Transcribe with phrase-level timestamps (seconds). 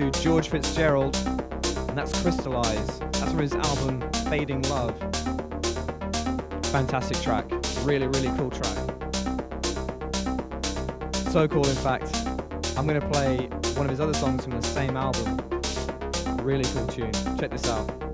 [0.00, 2.98] to George Fitzgerald, and that's Crystallize.
[2.98, 4.00] That's from his album
[4.30, 4.96] Fading Love.
[6.68, 7.44] Fantastic track.
[7.82, 8.78] Really, really cool track.
[11.30, 12.26] So cool, in fact.
[12.78, 15.36] I'm going to play one of his other songs from the same album.
[16.42, 17.12] Really cool tune.
[17.38, 18.09] Check this out.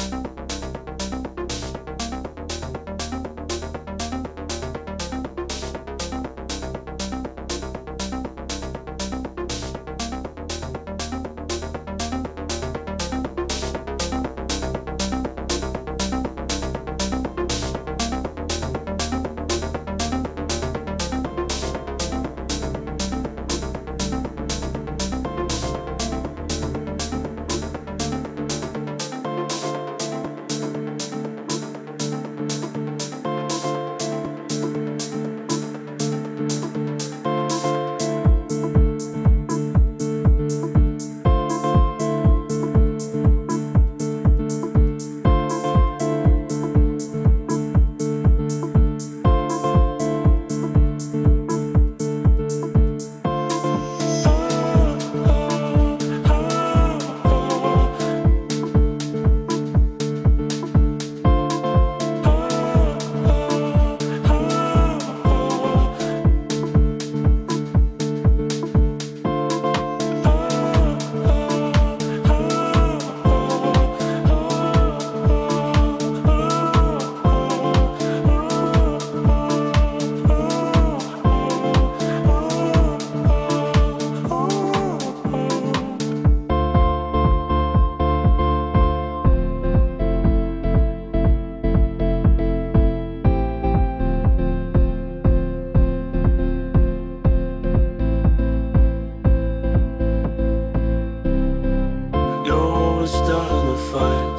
[103.96, 104.35] find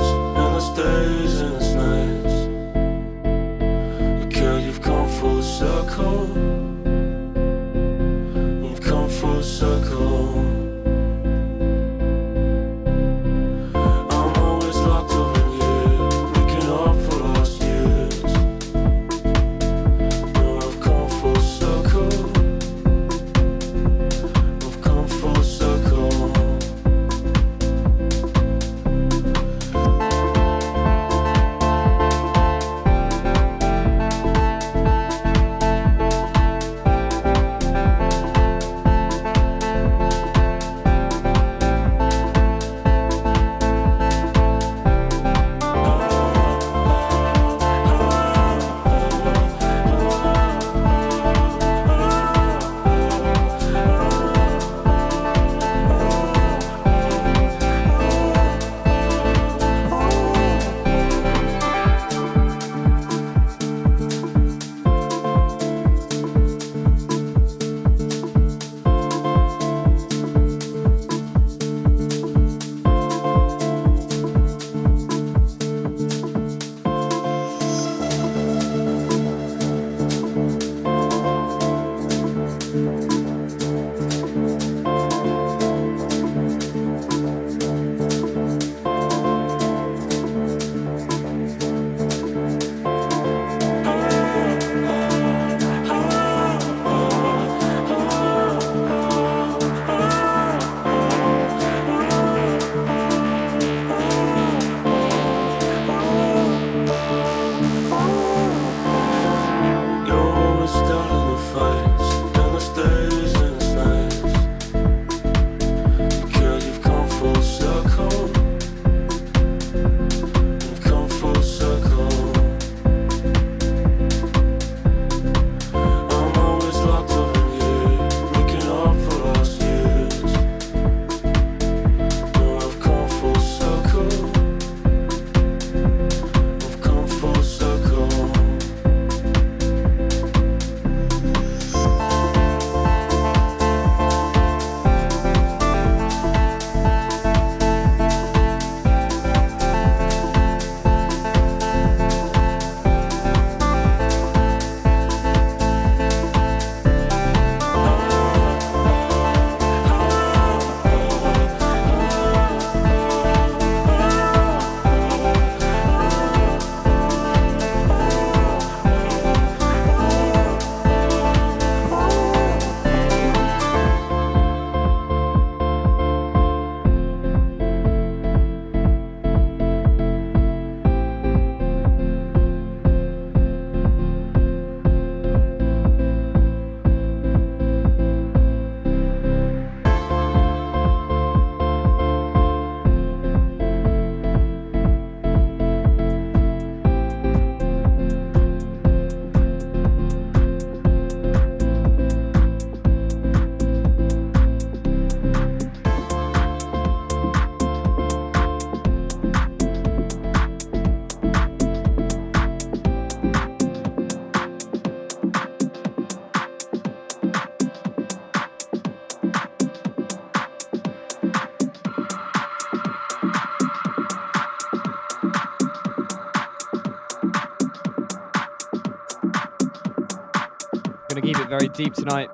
[231.48, 232.30] It very deep tonight,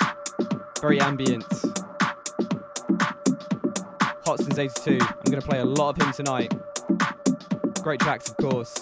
[0.82, 1.46] very ambient.
[4.26, 4.98] Hot Since 82.
[5.02, 6.52] I'm gonna play a lot of him tonight.
[7.84, 8.74] Great tracks, of course,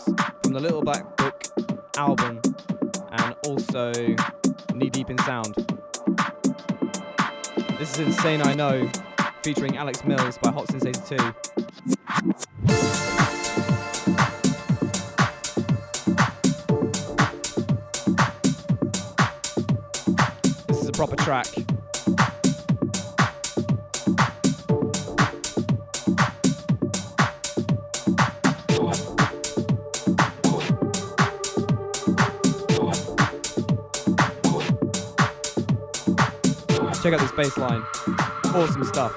[0.42, 1.44] from the Little Black Book
[1.98, 2.42] album
[3.12, 3.92] and also
[4.74, 5.54] Knee Deep in Sound.
[7.78, 8.90] This is Insane I Know,
[9.44, 11.61] featuring Alex Mills by Hot Since 82.
[21.32, 21.46] Track.
[37.02, 37.82] Check out this bass line.
[38.54, 39.14] Awesome stuff.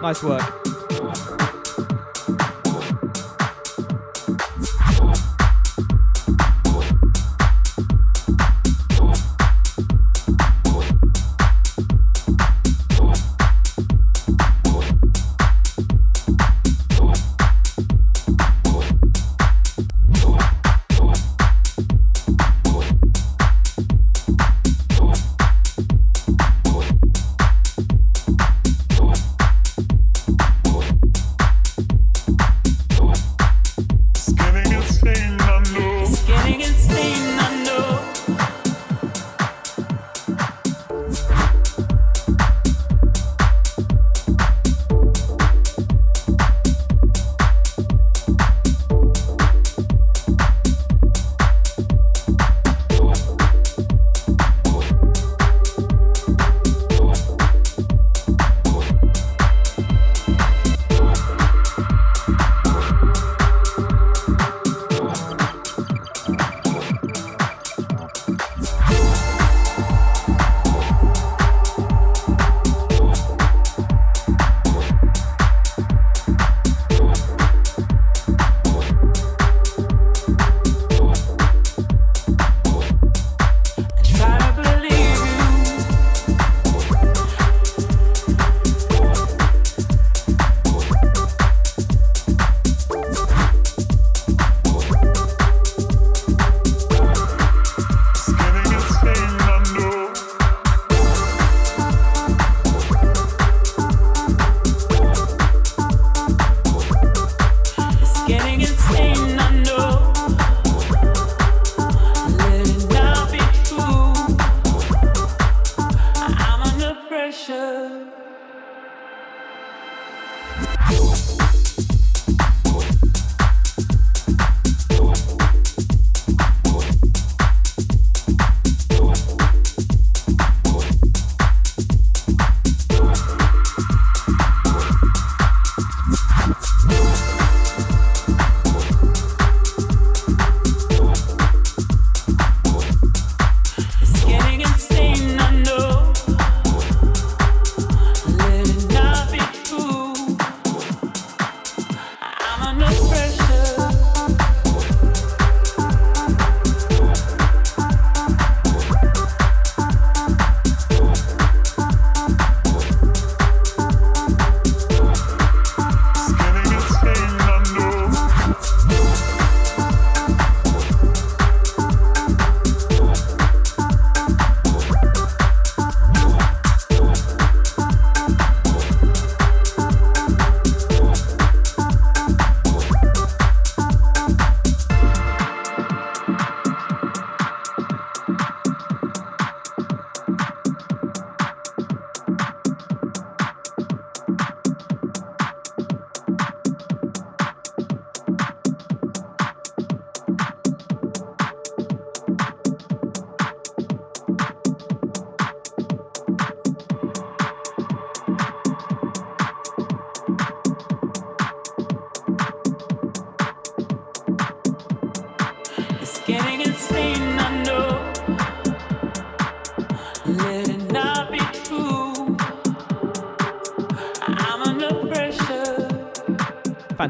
[0.00, 0.71] Nice work.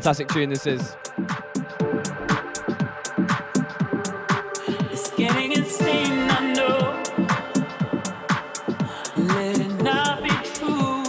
[0.03, 0.97] Fantastic tune this is.
[4.91, 7.03] It's getting insane, I know.
[9.17, 11.05] Let it not be true.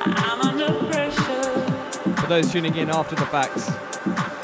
[0.00, 2.12] I'm under pressure.
[2.16, 3.56] For those tuning in after the fact,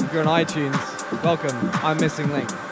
[0.04, 1.56] if you're on iTunes, welcome.
[1.84, 2.65] I'm Missing Link.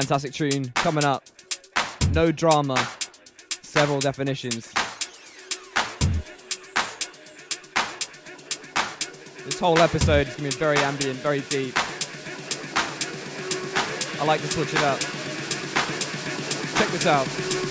[0.00, 1.24] Fantastic tune coming up.
[2.12, 2.76] No drama,
[3.62, 4.72] several definitions.
[9.44, 11.74] This whole episode is going to be very ambient, very deep.
[14.20, 15.00] I like to switch it up.
[16.78, 17.67] Check this out.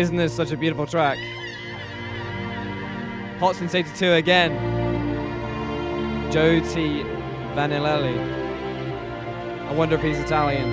[0.00, 1.18] Isn't this such a beautiful track?
[3.38, 4.50] Hot Since 82 again.
[6.32, 7.02] Joe T.
[7.54, 8.18] Vannelli.
[9.68, 10.70] I wonder if he's Italian.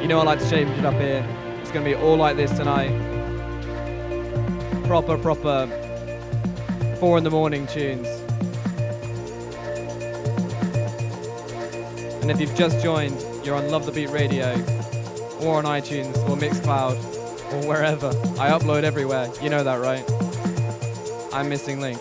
[0.00, 1.26] You know I like to change it up here.
[1.60, 2.92] It's gonna be all like this tonight.
[4.86, 5.83] Proper, proper
[7.04, 8.08] four in the morning tunes.
[12.22, 14.52] And if you've just joined, you're on Love the Beat Radio,
[15.42, 16.96] or on iTunes, or Mixcloud,
[17.52, 18.08] or wherever.
[18.40, 19.30] I upload everywhere.
[19.42, 20.02] You know that, right?
[21.34, 22.00] I'm missing link.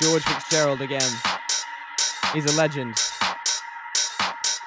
[0.00, 1.10] George Fitzgerald again.
[2.32, 2.94] He's a legend.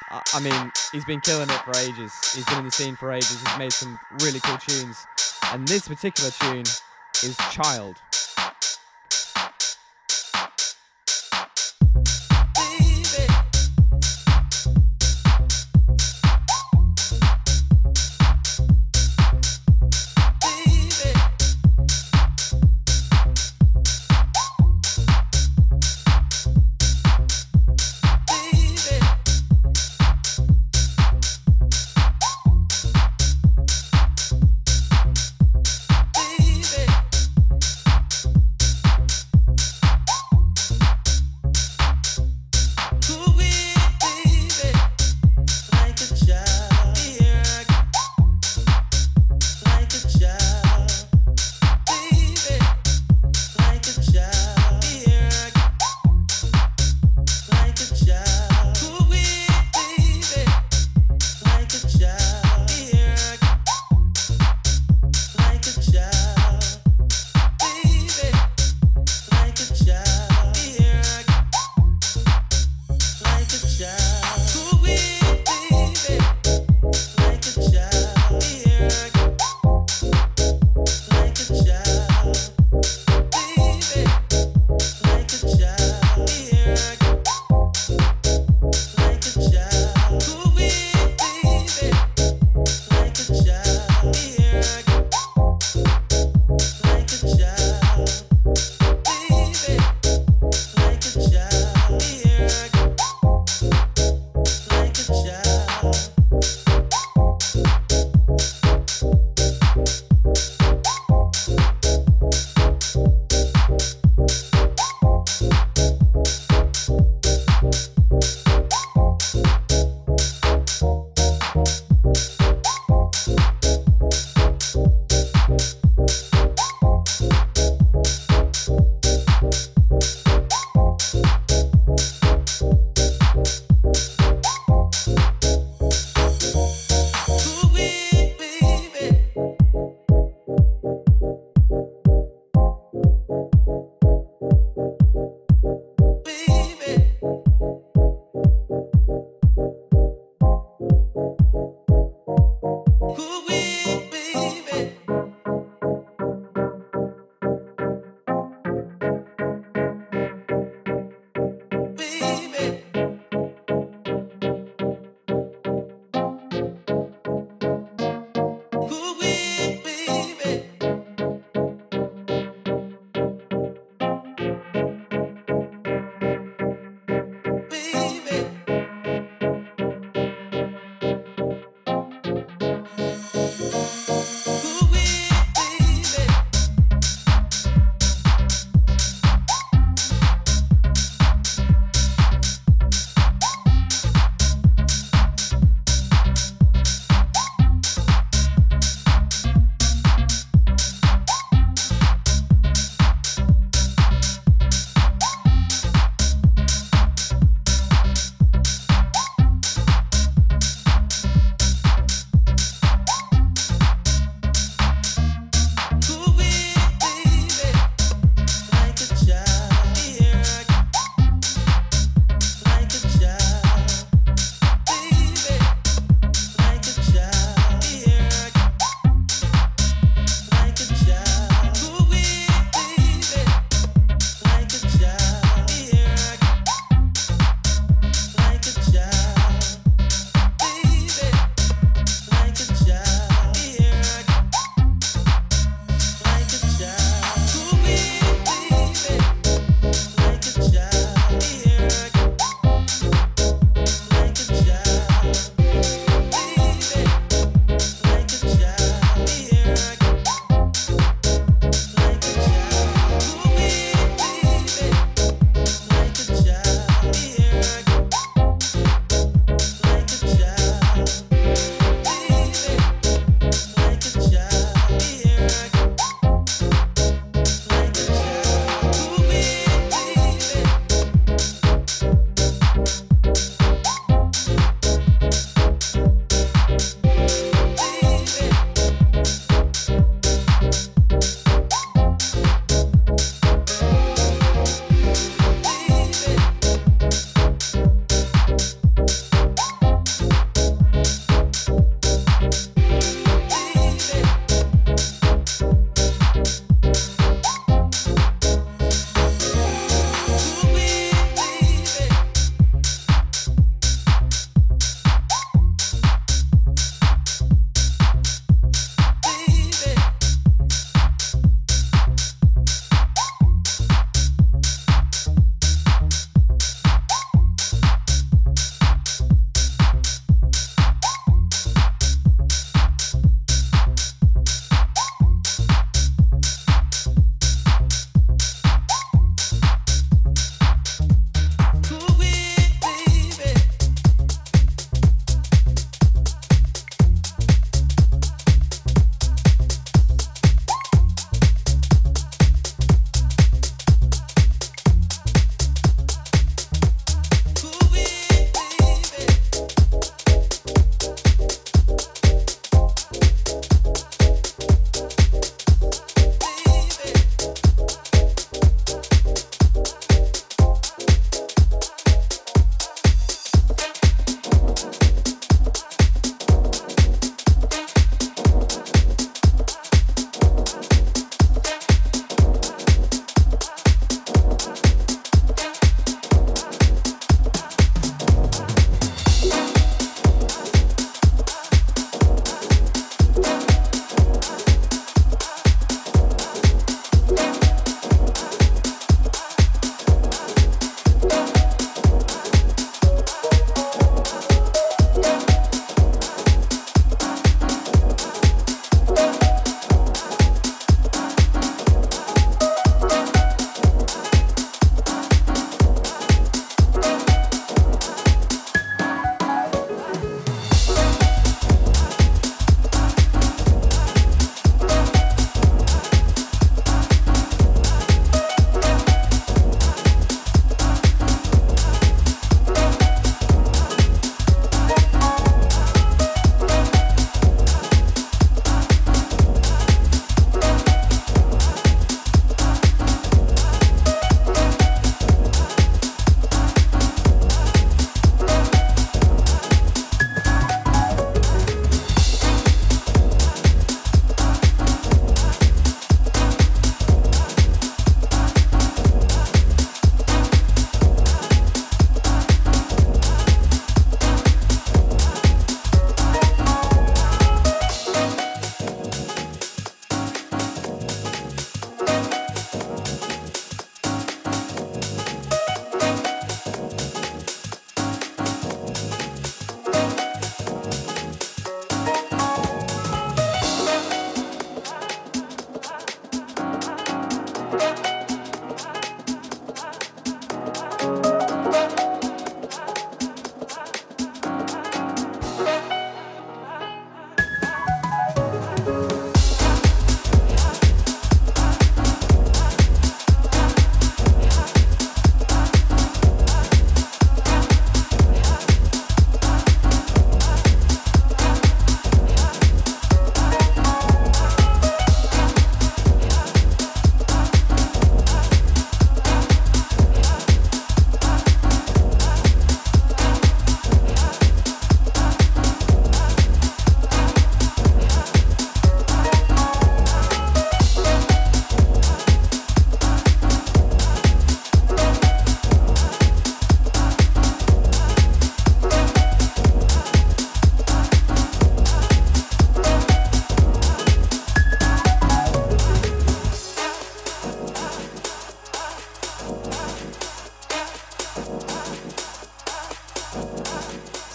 [0.09, 2.13] I, I mean, he's been killing it for ages.
[2.33, 3.41] He's been in the scene for ages.
[3.41, 5.05] He's made some really cool tunes.
[5.53, 6.65] And this particular tune
[7.23, 7.97] is Child.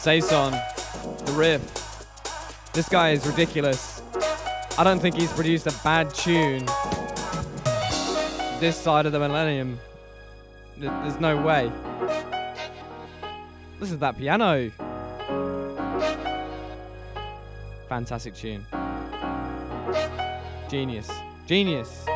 [0.07, 1.61] Saison, the riff.
[2.72, 4.00] This guy is ridiculous.
[4.78, 6.64] I don't think he's produced a bad tune
[8.61, 9.80] this side of the millennium.
[10.76, 11.72] There's no way.
[13.80, 14.70] Listen to that piano.
[17.88, 18.64] Fantastic tune.
[20.70, 21.11] Genius.
[21.48, 22.07] Genius.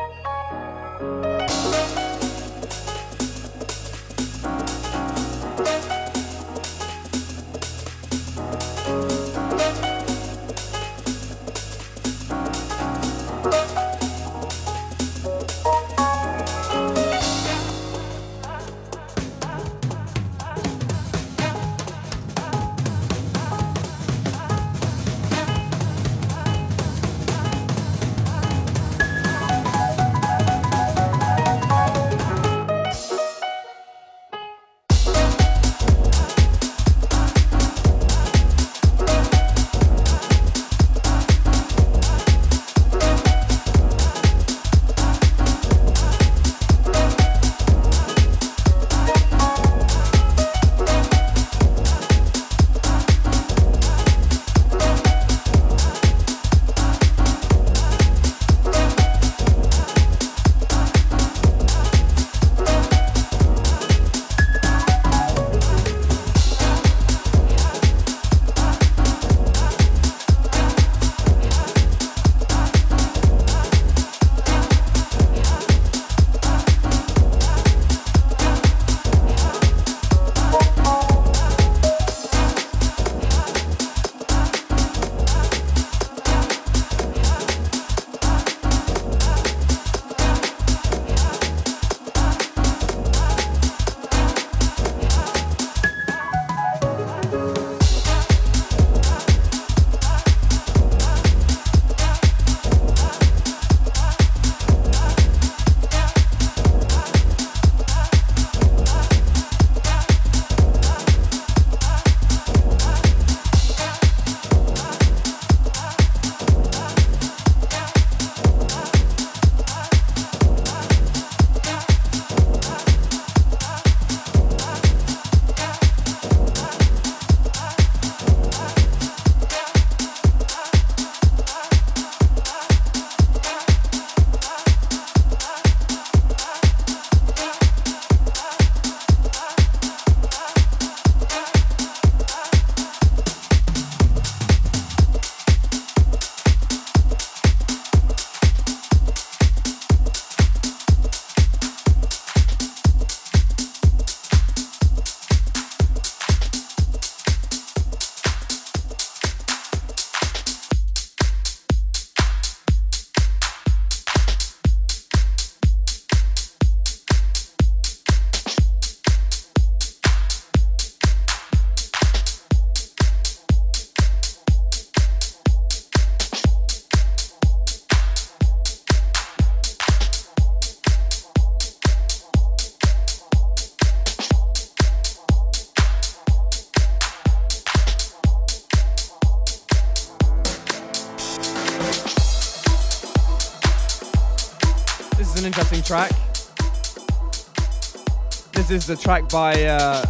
[198.71, 200.03] Is the track by, uh,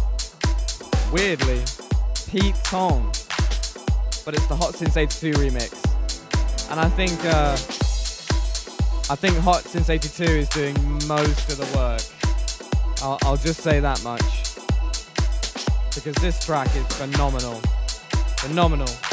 [1.12, 1.62] weirdly,
[2.28, 3.06] Pete Tong,
[4.24, 5.72] but it's the Hot Since 82 remix.
[6.70, 7.52] And I think, uh,
[9.12, 10.74] I think Hot Since 82 is doing
[11.08, 12.02] most of the work.
[13.02, 14.22] I'll, I'll just say that much.
[15.94, 17.60] Because this track is phenomenal.
[18.38, 19.11] Phenomenal.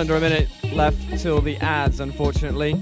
[0.00, 2.72] Under a minute left till the ads, unfortunately.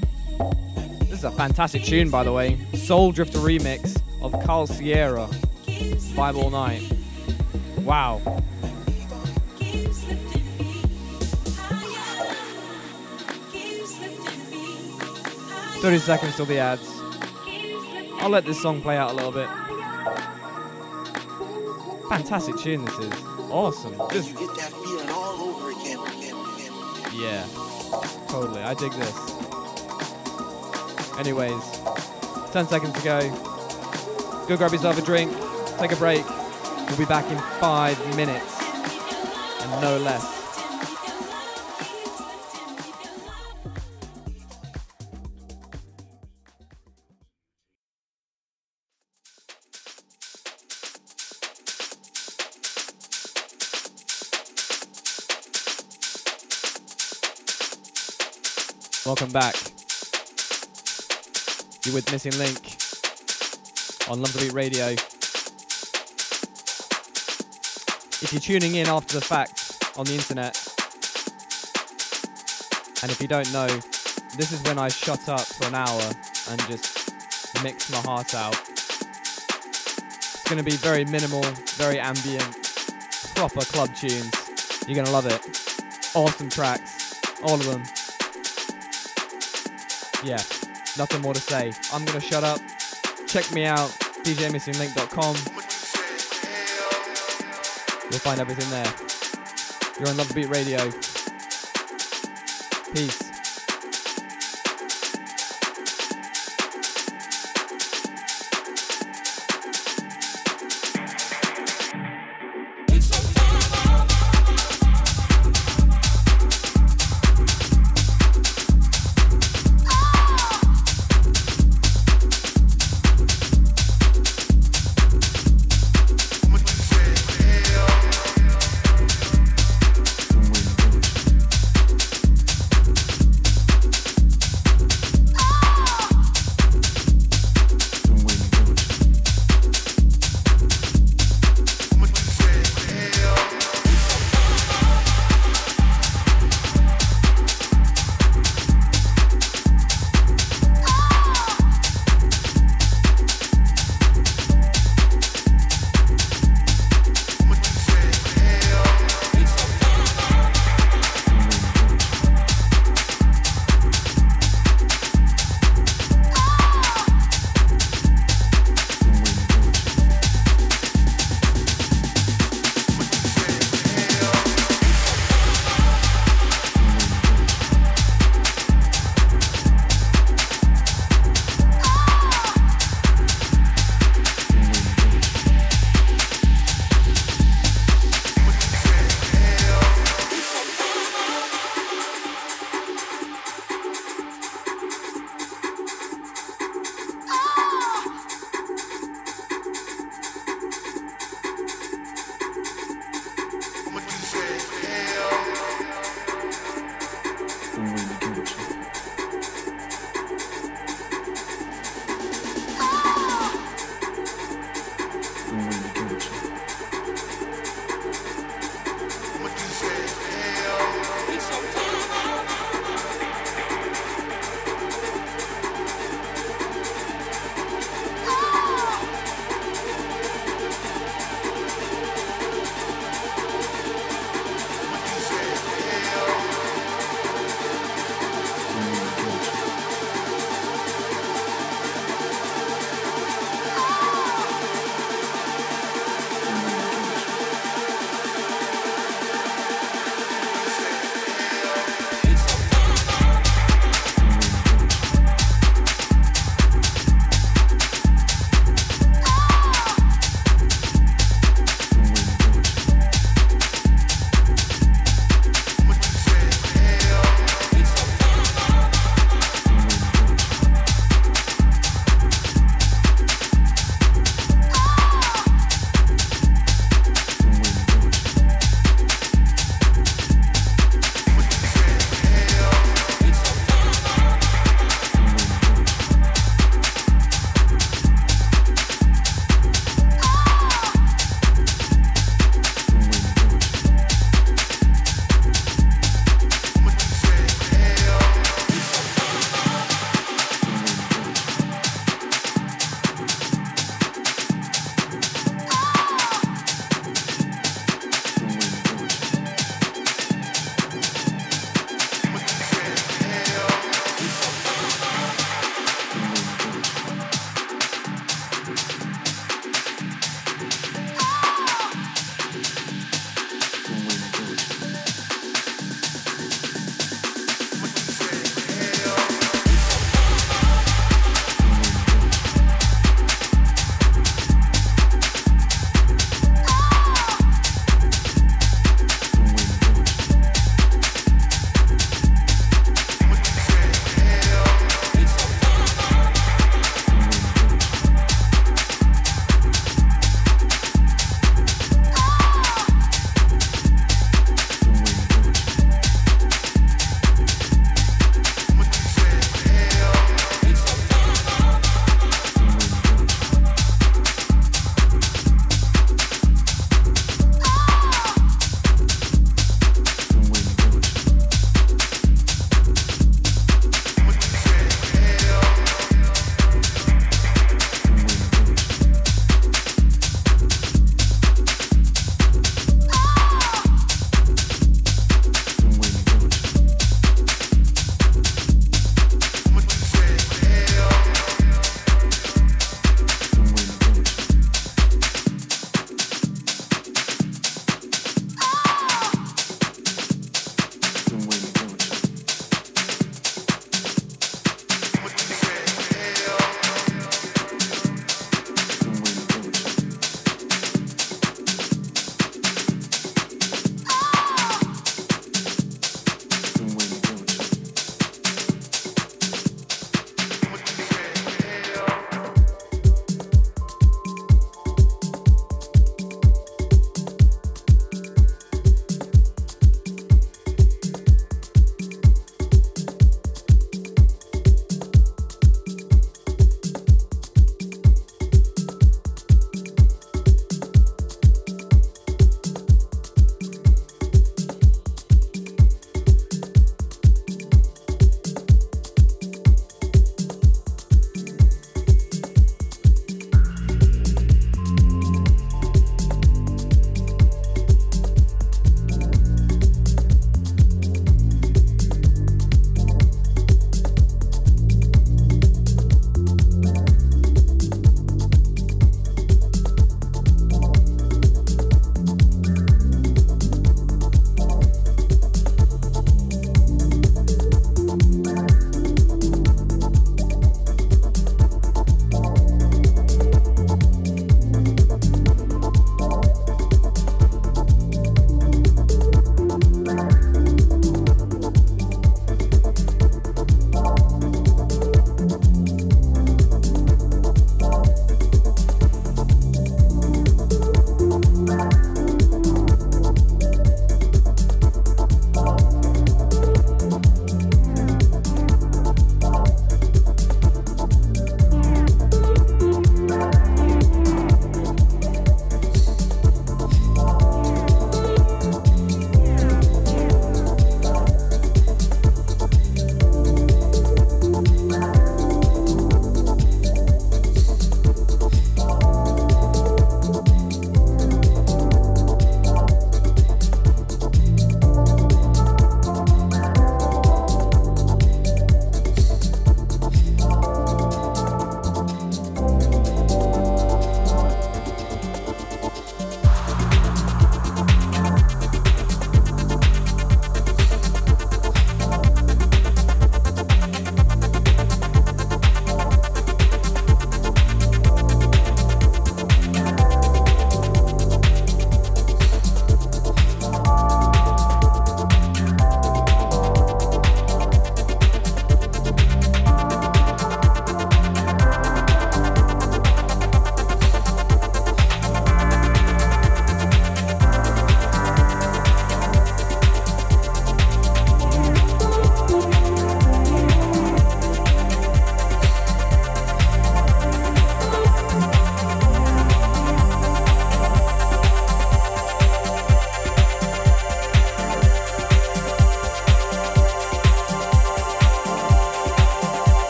[1.01, 2.57] This is a fantastic tune, by the way.
[2.75, 5.27] Soul Drifter remix of Carl Sierra,
[6.15, 6.81] Five All Night.
[7.79, 8.21] Wow.
[15.81, 16.89] Thirty seconds till the ads.
[18.21, 19.49] I'll let this song play out a little bit.
[22.09, 23.13] Fantastic tune this is.
[23.51, 23.97] Awesome.
[24.13, 24.38] Just
[28.69, 29.17] I dig this.
[31.19, 31.81] Anyways,
[32.53, 34.47] 10 seconds to go.
[34.47, 35.33] Go grab yourself a drink,
[35.79, 36.29] take a break.
[36.87, 38.61] We'll be back in five minutes.
[39.63, 40.38] And no less.
[59.09, 59.55] Welcome back.
[61.83, 62.77] You're with Missing Link
[64.11, 64.89] on Love the Beat Radio.
[68.21, 70.59] If you're tuning in after the fact on the internet,
[73.03, 73.67] and if you don't know,
[74.37, 76.03] this is when I shut up for an hour
[76.51, 77.11] and just
[77.65, 78.61] mix my heart out.
[78.69, 81.45] It's going to be very minimal,
[81.79, 82.59] very ambient,
[83.35, 84.35] proper club tunes.
[84.87, 85.41] You're going to love it.
[86.15, 87.85] Awesome tracks, all of them
[90.23, 90.43] yeah,
[90.97, 91.73] nothing more to say.
[91.93, 92.61] I'm gonna shut up.
[93.27, 93.91] Check me out,
[94.25, 95.37] djmissinglink.com.
[98.11, 98.93] You'll find everything there.
[99.99, 100.91] You're on Love Beat Radio.
[102.95, 103.28] Peace.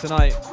[0.00, 0.47] Tonight.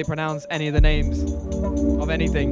[0.00, 1.22] Barely pronounce any of the names
[2.00, 2.50] of anything.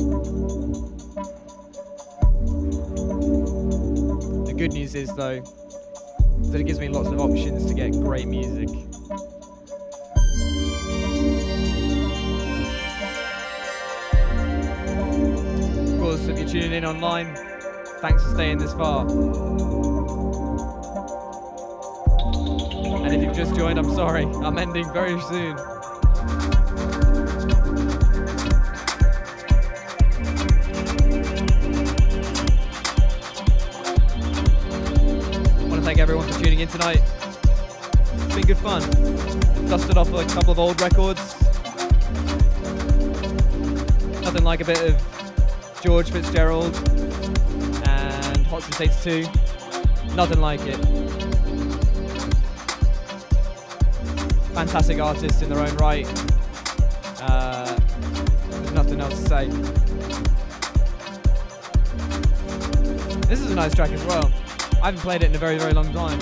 [4.45, 8.27] The good news is, though, that it gives me lots of options to get great
[8.27, 8.69] music.
[15.89, 17.35] Of course, if you're tuning in online,
[18.01, 19.09] thanks for staying this far.
[23.05, 24.25] And if you've just joined, I'm sorry.
[24.25, 25.57] I'm ending very soon.
[36.69, 37.03] In tonight.
[38.15, 38.83] It's been good fun.
[39.69, 41.35] Dusted off a couple of old records.
[44.23, 46.75] Nothing like a bit of George Fitzgerald
[47.87, 49.23] and Hot Since 82.
[50.15, 50.77] Nothing like it.
[54.55, 56.07] Fantastic artists in their own right.
[57.21, 57.79] Uh,
[58.51, 59.49] there's nothing else to say.
[63.29, 64.31] This is a nice track as well.
[64.83, 66.19] I haven't played it in a very, very long time.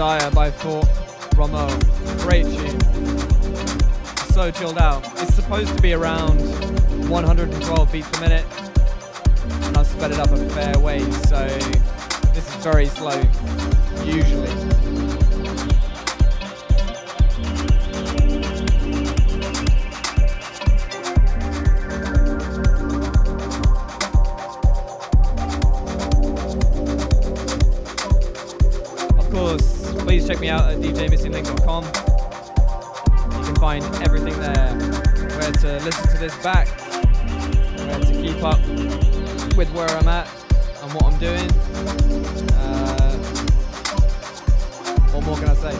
[0.00, 0.88] Desire by Fort
[1.36, 1.68] Romeau.
[2.20, 2.80] Great tune.
[4.32, 5.04] So chilled out.
[5.20, 6.40] It's supposed to be around
[7.10, 8.46] 112 beats per minute.
[9.66, 11.46] And I've sped it up a fair way, so
[12.32, 13.20] this is very slow,
[14.02, 14.79] usually.
[30.40, 31.84] Check me out at djmissinglink.com.
[33.38, 34.74] You can find everything there.
[35.38, 36.68] Where to listen to this back,
[37.78, 38.58] where to keep up
[39.56, 40.28] with where I'm at
[40.82, 41.50] and what I'm doing.
[42.54, 43.18] Uh,
[45.12, 45.74] what more can I say?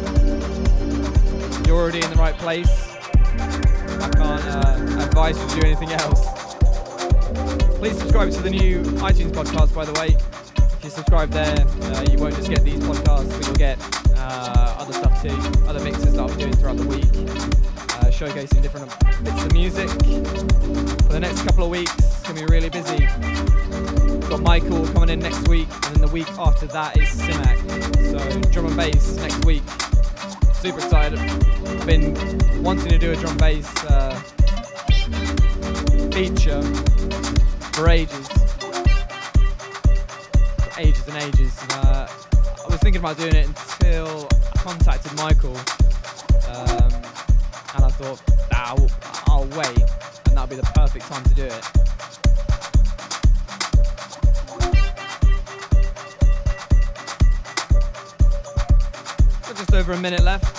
[1.66, 2.96] You're already in the right place.
[3.38, 6.26] I can't uh, advise you to do anything else.
[7.78, 10.16] Please subscribe to the new iTunes podcast, by the way.
[10.76, 13.99] If you subscribe there, uh, you won't just get these podcasts, but you'll get
[15.24, 18.88] uh, other mixes that I'll be doing throughout the week, uh, showcasing different
[19.24, 19.88] bits of music.
[19.88, 23.06] For the next couple of weeks, it's going to be really busy.
[24.28, 27.58] Got Michael coming in next week, and then the week after that is Simac.
[28.10, 29.62] So drum and bass next week.
[30.54, 31.18] Super excited.
[31.18, 34.14] I've been wanting to do a drum and bass uh,
[36.10, 36.62] feature
[37.72, 38.28] for ages
[40.80, 41.60] ages and ages.
[41.62, 45.56] And, uh, I was thinking about doing it until I contacted Michael,
[46.46, 46.92] um,
[47.74, 48.22] and I thought,
[48.52, 48.90] ah, I'll,
[49.26, 49.82] I'll wait,
[50.26, 51.64] and that'll be the perfect time to do it.
[59.56, 60.56] Just over a minute left.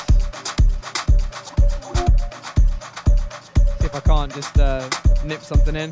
[3.79, 4.89] See if I can't just uh,
[5.23, 5.91] nip something in.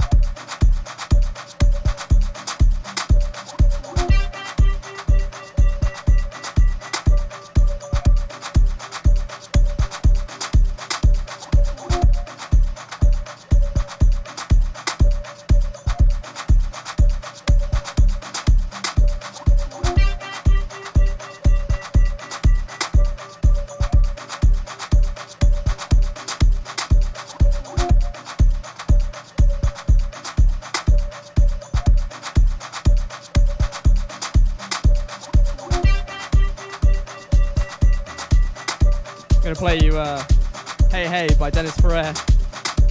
[41.49, 42.13] By Dennis Ferrer.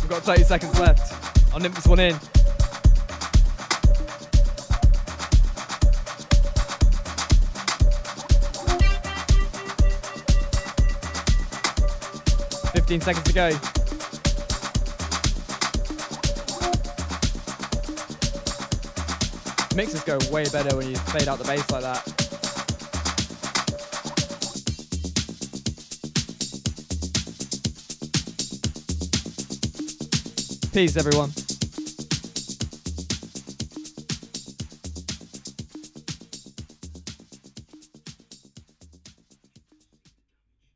[0.01, 1.53] We've got 30 seconds left.
[1.53, 2.15] I'll nip this one in.
[12.73, 13.51] Fifteen seconds to go.
[19.77, 22.18] Mixes go way better when you fade out the bass like that.
[30.79, 31.48] Peace, everyone.